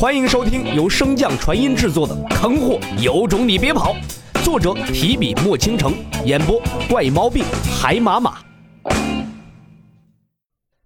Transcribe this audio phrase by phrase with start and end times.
[0.00, 3.94] 欢迎收听由升降传音制作的《坑货有种你别跑》，
[4.42, 5.92] 作者提笔墨倾城，
[6.24, 6.58] 演播
[6.88, 7.44] 怪猫病
[7.78, 8.38] 海马马。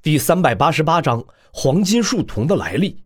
[0.00, 3.02] 第三百八十八章：黄金树童的来历。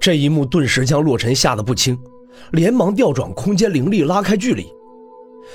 [0.00, 1.96] 这一幕顿时将洛尘吓得不轻，
[2.50, 4.66] 连忙调转空间灵力拉开距离。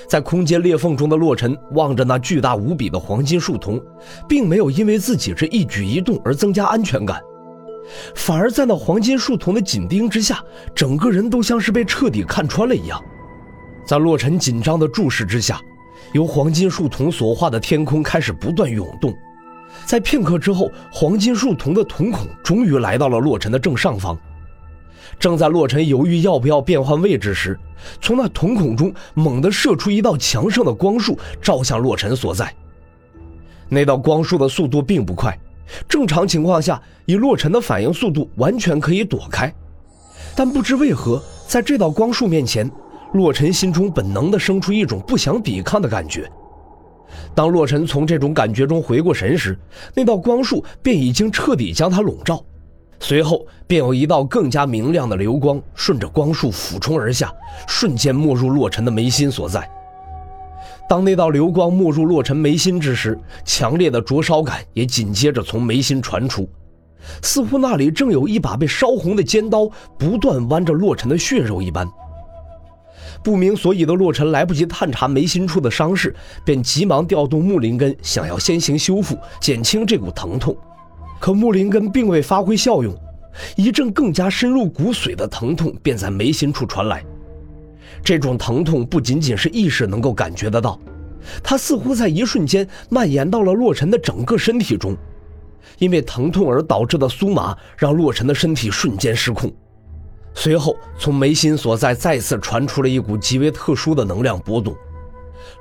[0.08, 3.78] 在空间裂缝中的洛尘望着那巨大无比的黄金树童，
[4.26, 7.20] 并没有因为自己这一举一动而增加安全感。
[8.14, 10.42] 反而在那黄金树丛的紧盯之下，
[10.74, 13.02] 整个人都像是被彻底看穿了一样。
[13.84, 15.60] 在洛尘紧张的注视之下，
[16.12, 19.12] 由黄金树丛所化的天空开始不断涌动。
[19.84, 24.18] 在片刻之后，黄金树丛的瞳孔终于来到了洛尘的正上方。
[25.18, 27.58] 正在洛尘犹豫要不要变换位置时，
[28.00, 32.54] 从那瞳孔中猛地射出一道强盛的光束，照向洛尘所在。
[33.68, 35.36] 那道光束的速度并不快。
[35.88, 39.52] 正常情况下，以洛尘的反应速度，完全可以躲开。
[40.34, 42.70] 但不知为何，在这道光束面前，
[43.12, 46.30] 洛尘心中本能地生出一种不想抵抗的感觉。
[47.34, 49.58] 当洛尘从这种感觉中回过神时，
[49.94, 52.42] 那道光束便已经彻底将他笼罩。
[53.00, 57.32] 随后，便有一道更加明亮的流光顺着光束俯冲而下，
[57.66, 59.68] 瞬间没入洛尘的眉心所在。
[60.90, 66.50] 当那道流光没入洛尘眉心之时，强烈的灼烧感也紧接着从眉心传出，
[67.22, 71.88] 似乎那里正有一把被烧红的尖刀不断剜着洛尘的血肉一般。
[73.22, 76.12] 不明所以的洛尘来不及探查眉心处的伤势，
[76.44, 80.56] 便急忙调动木灵根，想要先行修复，减轻这股疼痛。
[81.20, 82.92] 可木灵根并未发挥效用，
[83.54, 87.04] 一阵更加深入骨髓的疼痛便在眉心处传来。
[88.02, 90.78] 这种疼痛不仅仅是意识能够感觉得到，
[91.42, 94.96] 它似乎在一瞬间蔓延到了洛尘的整个身体中。
[95.78, 99.50] 因为疼痛而导致的酥麻，让洛尘的身体瞬间失控。
[100.34, 104.76] 随后，从眉心所在再次传出了一股极为特殊的能量波动，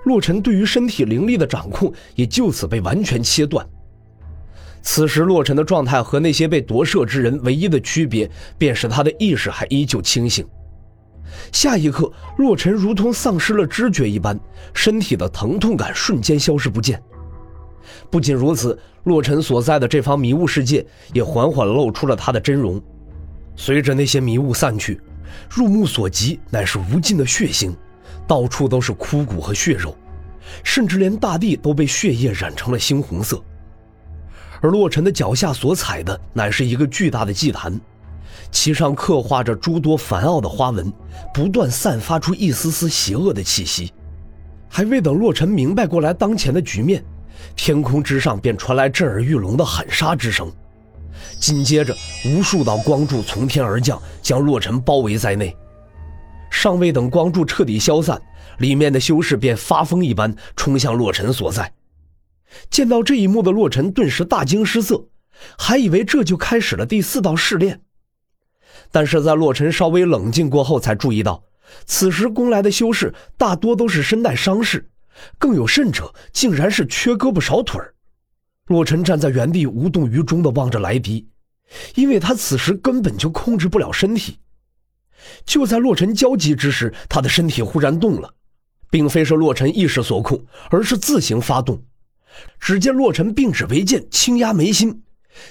[0.06, 3.66] 洛尘对于身体灵力的掌控也就此被完全切断。
[4.82, 10.46] 此时，洛尘的状态和那些被夺舍之人唯一的区别，便是他的意识还依旧清醒。
[11.52, 14.40] 下一刻，洛尘如同丧失了知觉一般，
[14.74, 17.02] 身体的疼痛感瞬间消失不见。
[18.10, 22.82] 不仅如此，洛尘所在的这方迷雾世界也缓缓露出了他的真容。
[23.56, 25.00] 随着那些迷雾散去，
[25.50, 27.76] 入目所及乃是无尽的血腥，
[28.28, 29.96] 到处都是枯骨和血肉，
[30.64, 33.42] 甚至连大地都被血液染成了猩红色。
[34.62, 37.80] 而洛尘的脚下所踩的乃是一个巨大的祭坛。
[38.52, 40.92] 其上刻画着诸多繁奥的花纹，
[41.34, 43.92] 不断散发出一丝丝邪恶的气息。
[44.68, 47.04] 还未等洛尘明白过来当前的局面，
[47.56, 50.52] 天空之上便传来震耳欲聋的喊杀之声。
[51.40, 51.96] 紧接着，
[52.26, 55.56] 无数道光柱从天而降，将洛尘包围在内。
[56.52, 58.20] 尚未等光柱彻底消散，
[58.58, 61.72] 里面的修士便发疯一般冲向洛尘所在。
[62.70, 65.06] 见到这一幕的洛尘顿时大惊失色，
[65.58, 67.82] 还以为这就开始了第四道试炼。
[68.92, 71.44] 但是在洛尘稍微冷静过后，才注意到，
[71.86, 74.90] 此时攻来的修士大多都是身带伤势，
[75.38, 77.94] 更有甚者，竟然是缺胳膊少腿儿。
[78.68, 81.28] 洛尘站在原地无动于衷地望着来敌，
[81.96, 84.40] 因为他此时根本就控制不了身体。
[85.46, 88.34] 就在洛尘焦急之时，他的身体忽然动了，
[88.90, 91.84] 并非是洛尘意识所控，而是自行发动。
[92.60, 95.04] 只见洛尘并指为剑，轻压眉心。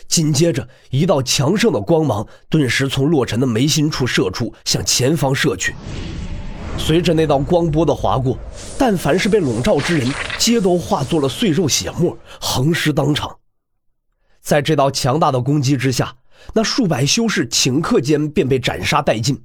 [0.06, 5.74] 紧接着，一道强盛的光芒顿时从洛尘的眉心处射出，向前方射去。
[6.78, 8.38] 随着那道光波的划过，
[8.78, 13.38] 但凡是被笼罩之人，皆都化作了碎肉血沫，横尸当场。
[14.40, 16.16] 在这道强大的攻击之下，
[16.54, 19.42] 那数百修士顷刻间便被斩杀殆尽。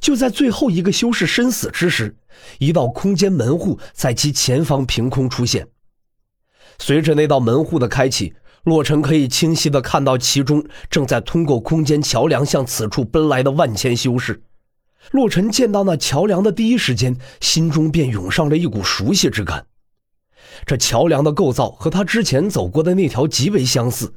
[0.00, 2.16] 就在最后一个修士身死之时，
[2.58, 5.68] 一道空间门户在其前方凭空出现。
[6.78, 8.34] 随着那道门户的开启。
[8.64, 14.42] 洛尘可以清晰地看到，其中正在通过空间桥梁向此处奔来的万千修士。
[15.12, 19.66] 洛尘见到那桥梁的第一时间，心中便涌上了一股熟悉之感。
[20.66, 24.12] 这桥梁的构造和他之前走过的那条极为相似。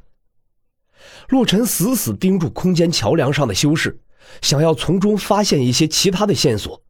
[1.28, 4.00] 洛尘死死盯住空间桥梁上的修士，
[4.42, 6.82] 想要从中发现一些其他的线索。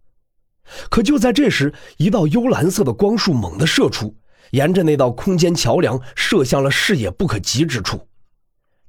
[0.90, 4.16] 可就在这时，一道幽蓝色的光束猛地射出。
[4.52, 8.06] 沿着那道空间桥梁射向了视野不可及之处，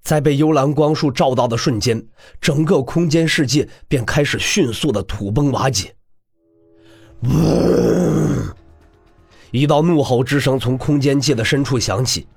[0.01, 2.05] 在被幽蓝光束照到的瞬间，
[2.41, 5.95] 整个空间世界便开始迅速的土崩瓦解。
[9.51, 12.27] 一道怒吼之声从空间界的深处响起，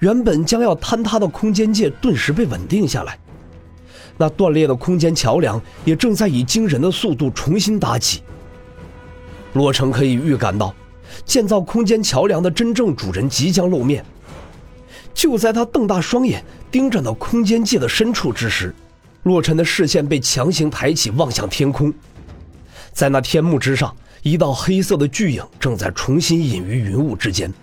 [0.00, 3.18] 原本将要坍塌的空间界顿时被稳定下来。
[4.18, 8.22] 那断裂的空间桥梁也正在以惊人的速度重新搭起。
[9.54, 10.74] 洛城可以预感到，
[11.30, 14.04] 建造空间桥梁的真正主人即将露面。
[15.14, 18.74] 就在他瞪大双眼盯着那空间界的深处之时，
[19.22, 21.94] 洛尘的视线被强行抬起，望向天空。
[22.92, 23.94] 在那天幕之上，
[24.24, 27.54] 一道黑色的巨影正在重新隐于云雾之间。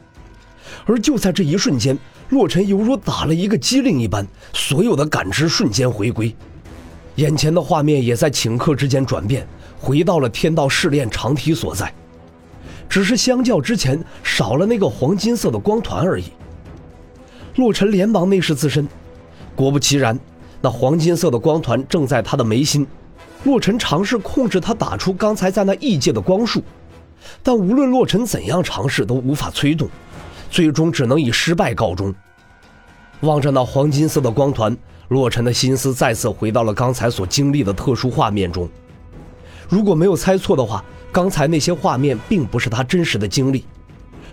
[0.86, 2.00] 而就在这一瞬间，
[2.30, 6.34] 洛尘犹如打了一个激灵一般，所有的感知瞬间回归，
[7.16, 9.46] 眼前的画面也在顷刻之间转变，
[9.78, 11.94] 回到了天道试炼长梯所在。
[12.89, 16.25] 只是相较之前，少了那个黄金色的光团而已。
[17.56, 18.88] 洛尘连忙内视自身，
[19.56, 20.19] 果不其然，
[20.62, 22.86] 那黄金色的光团正在他的眉心。
[23.44, 26.62] 洛尘尝试控制他打出刚才在那异界的光束，
[27.44, 29.88] 但无论洛尘怎样尝试，都无法催动，
[30.50, 32.13] 最终只能以失败告终。
[33.22, 34.75] 望着那黄金色的光团，
[35.07, 38.68] 洛尘的心思再次回到了刚才所经历的特殊画面中。
[39.69, 40.83] 如果没有猜错的话，
[41.18, 43.66] 刚才那些画面并不是他真实的经历，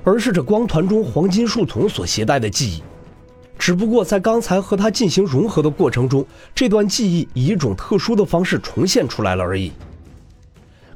[0.03, 2.83] 而是这光团中黄金树丛所携带的记忆。
[3.59, 6.23] 只不过在刚才和他进行融合的过程中，
[6.55, 9.73] 这段记忆以一种特殊的方式重现出来了而已。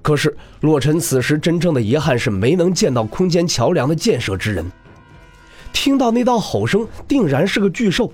[0.03, 4.71] 可是洛尘此时真正的遗憾是没能见到空间桥梁的建设之人。
[5.73, 8.13] 听到那道吼声，定然是个巨兽。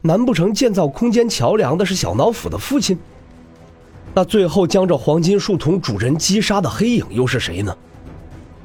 [0.00, 2.96] 难不成建造空间桥梁的是小脑斧的父亲？
[4.14, 7.76] 那最后将这黄金树丛主人击杀的黑影又是谁呢？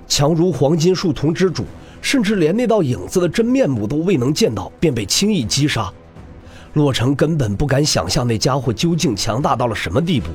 [0.08, 1.64] 强如黄金树丛之主。
[2.02, 5.92] 甚至连那道影子的真面目都未能见到，便被轻易击杀。
[6.74, 10.28] 洛城根本不敢想象那家伙究竟强大到了什么地步。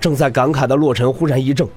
[0.00, 1.68] 正在感慨的洛尘忽然一怔，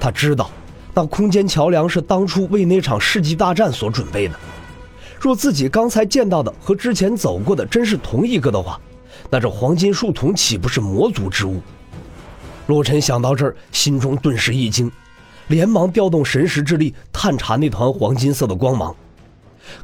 [0.00, 0.50] 他知道，
[0.94, 4.34] 那空间桥梁是当初为那场世纪大战所准备的。
[5.20, 8.80] 若自己刚才见到的和之前走过的真是同一个的话，
[9.30, 11.60] 那这黄金树丛岂不是魔族之物？
[12.66, 14.90] 洛尘想到这儿，心中顿时一惊。
[15.48, 18.96] 连忙调动神识之力探查那团黄金色的光芒，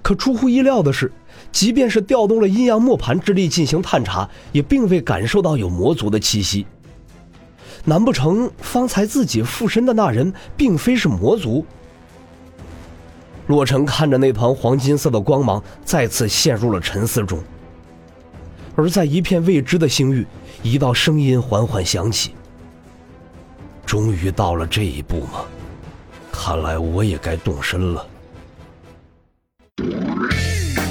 [0.01, 1.13] 可出乎意料的是，
[1.53, 6.67] 即便是调动了阴阳磨盘之力进行探查，也并未感受到有魔族的气息。
[7.85, 11.63] 难不成方才自己附身的那人并非是魔族？
[13.47, 17.39] 洛尘看着那团黄金色的光芒，再次陷入了沉思中。
[18.77, 20.27] 而在一片未知的星域，
[20.63, 22.35] 一道声音缓缓响起。
[23.85, 25.41] 终于到了这一步吗？
[26.31, 28.07] 看来我也该动身了。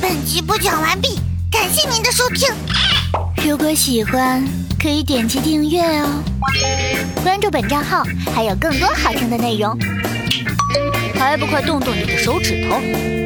[0.02, 1.20] 本集播讲完毕，
[1.52, 2.50] 感谢您的收听。
[3.44, 4.46] 如果喜欢，
[4.80, 6.24] 可以点击订阅哦，
[7.24, 8.04] 关注本账号
[8.36, 9.78] 还有更多好听的内容。
[11.16, 13.19] 还不快动动你的手指头！